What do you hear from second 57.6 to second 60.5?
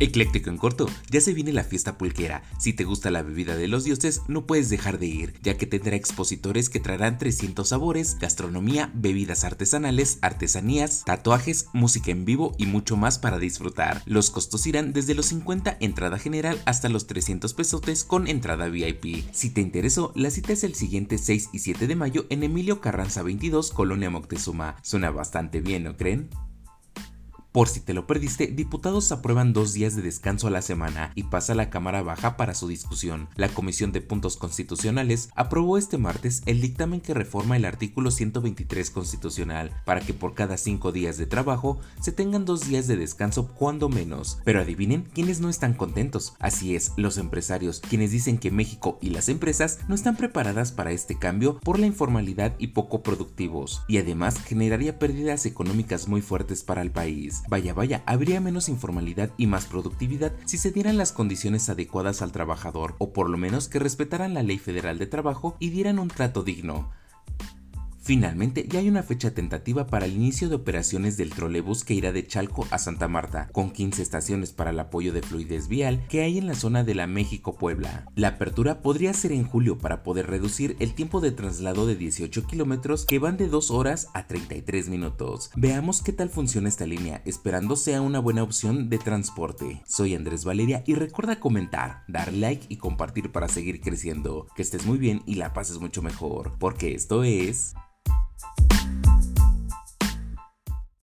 vaya, habría menos informalidad y más productividad